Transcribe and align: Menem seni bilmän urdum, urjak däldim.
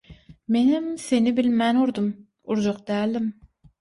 Menem 0.55 0.87
seni 1.03 1.33
bilmän 1.41 1.81
urdum, 1.85 2.07
urjak 2.55 2.81
däldim. 2.89 3.29